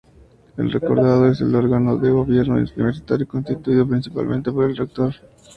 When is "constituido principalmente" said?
3.27-4.51